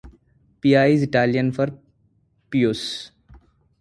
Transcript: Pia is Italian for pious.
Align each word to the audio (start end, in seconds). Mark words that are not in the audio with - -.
Pia 0.61 0.87
is 0.87 1.03
Italian 1.03 1.51
for 1.51 1.67
pious. 2.51 3.11